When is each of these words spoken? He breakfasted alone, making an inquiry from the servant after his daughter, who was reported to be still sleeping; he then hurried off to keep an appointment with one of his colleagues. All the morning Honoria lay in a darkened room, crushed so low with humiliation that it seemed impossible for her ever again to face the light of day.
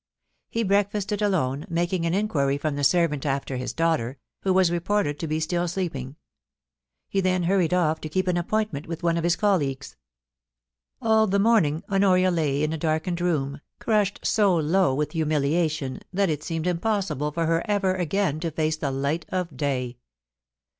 He 0.49 0.63
breakfasted 0.63 1.21
alone, 1.21 1.67
making 1.69 2.07
an 2.07 2.15
inquiry 2.15 2.57
from 2.57 2.75
the 2.75 2.83
servant 2.83 3.23
after 3.23 3.57
his 3.57 3.71
daughter, 3.71 4.17
who 4.41 4.51
was 4.51 4.71
reported 4.71 5.19
to 5.19 5.27
be 5.27 5.39
still 5.39 5.67
sleeping; 5.67 6.15
he 7.07 7.21
then 7.21 7.43
hurried 7.43 7.71
off 7.71 8.01
to 8.01 8.09
keep 8.09 8.27
an 8.27 8.35
appointment 8.35 8.87
with 8.87 9.03
one 9.03 9.15
of 9.15 9.23
his 9.23 9.35
colleagues. 9.35 9.95
All 11.03 11.27
the 11.27 11.37
morning 11.37 11.83
Honoria 11.87 12.31
lay 12.31 12.63
in 12.63 12.73
a 12.73 12.79
darkened 12.79 13.21
room, 13.21 13.61
crushed 13.77 14.21
so 14.25 14.55
low 14.57 14.95
with 14.95 15.11
humiliation 15.11 15.99
that 16.11 16.31
it 16.31 16.41
seemed 16.41 16.65
impossible 16.65 17.31
for 17.31 17.45
her 17.45 17.61
ever 17.69 17.93
again 17.93 18.39
to 18.39 18.49
face 18.49 18.77
the 18.77 18.89
light 18.89 19.27
of 19.29 19.55
day. 19.55 19.99